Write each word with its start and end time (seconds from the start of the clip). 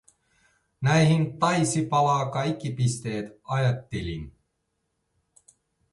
Näihin 0.81 1.39
taisi 1.39 1.85
palaa 1.85 2.31
kaikki 2.31 2.71
pisteet, 2.71 3.39
ajattelin. 3.43 4.33